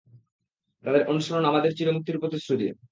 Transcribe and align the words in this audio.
তাঁদের 0.85 1.07
অনুসরণ 1.07 1.45
আমাদের 1.45 1.71
চিরমুক্তির 1.77 2.19
প্রতিশ্রুতি। 2.19 2.67